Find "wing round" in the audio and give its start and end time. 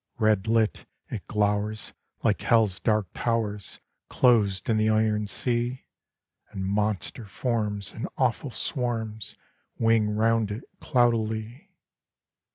9.77-10.49